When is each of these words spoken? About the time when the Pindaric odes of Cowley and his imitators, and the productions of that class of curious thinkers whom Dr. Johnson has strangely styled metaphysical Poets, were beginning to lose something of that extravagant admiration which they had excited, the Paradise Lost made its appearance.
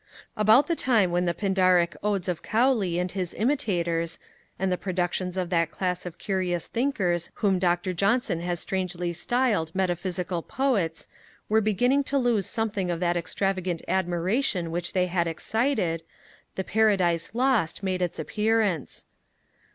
About 0.35 0.65
the 0.65 0.75
time 0.75 1.11
when 1.11 1.25
the 1.25 1.33
Pindaric 1.35 1.95
odes 2.01 2.27
of 2.27 2.41
Cowley 2.41 2.97
and 2.97 3.11
his 3.11 3.35
imitators, 3.35 4.17
and 4.57 4.71
the 4.71 4.75
productions 4.75 5.37
of 5.37 5.51
that 5.51 5.69
class 5.69 6.07
of 6.07 6.17
curious 6.17 6.65
thinkers 6.65 7.29
whom 7.35 7.59
Dr. 7.59 7.93
Johnson 7.93 8.39
has 8.39 8.59
strangely 8.59 9.13
styled 9.13 9.75
metaphysical 9.75 10.41
Poets, 10.41 11.07
were 11.49 11.61
beginning 11.61 12.03
to 12.05 12.17
lose 12.17 12.47
something 12.47 12.89
of 12.89 12.99
that 12.99 13.15
extravagant 13.15 13.83
admiration 13.87 14.71
which 14.71 14.93
they 14.93 15.05
had 15.05 15.27
excited, 15.27 16.01
the 16.55 16.63
Paradise 16.63 17.35
Lost 17.35 17.83
made 17.83 18.01
its 18.01 18.17
appearance. 18.17 19.05